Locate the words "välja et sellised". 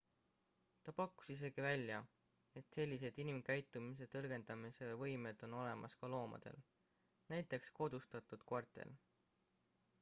1.65-3.19